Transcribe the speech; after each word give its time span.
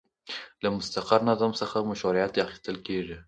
له 0.61 0.67
مستقر 0.77 1.19
نظم 1.29 1.51
څخه 1.61 1.77
مشروعیت 1.89 2.31
اخیستل 2.45 2.75
کیږي. 2.87 3.17